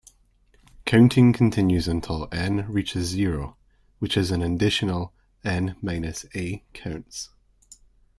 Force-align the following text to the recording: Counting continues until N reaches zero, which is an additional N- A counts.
Counting 0.85 1.31
continues 1.31 1.87
until 1.87 2.27
N 2.31 2.65
reaches 2.73 3.05
zero, 3.09 3.55
which 3.99 4.17
is 4.17 4.31
an 4.31 4.41
additional 4.41 5.13
N- 5.43 5.75
A 6.35 6.63
counts. 6.73 7.29